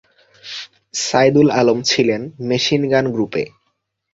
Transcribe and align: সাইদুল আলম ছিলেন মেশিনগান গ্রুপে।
সাইদুল 0.93 1.47
আলম 1.51 1.79
ছিলেন 1.83 2.21
মেশিনগান 2.49 3.05
গ্রুপে। 3.13 3.43